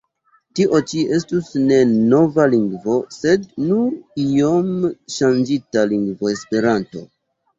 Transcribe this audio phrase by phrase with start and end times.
[0.59, 4.71] Tio ĉi estus ne nova lingvo, sed nur iom
[5.17, 7.05] ŝanĝita lingvo Esperanto!